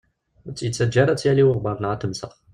[0.45, 2.35] Ur tt-yettaǧǧa ad tt-yali uɣebbar neɣ ad tewsex.